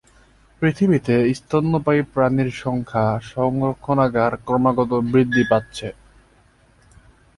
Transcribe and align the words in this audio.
পৃথিবীতে 0.61 1.15
স্তন্যপায়ী 1.35 2.01
প্রাণীর 2.13 2.49
সংখ্যা 2.63 3.05
সংরক্ষণাগার 3.31 4.33
ক্রমাগত 4.45 4.91
বৃদ্ধি 5.11 5.43
পাচ্ছে। 5.51 5.87